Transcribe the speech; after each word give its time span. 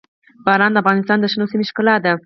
باران 0.45 0.71
د 0.73 0.77
افغانستان 0.83 1.17
د 1.19 1.25
شنو 1.31 1.49
سیمو 1.51 1.67
ښکلا 1.69 1.95
ده. 2.03 2.11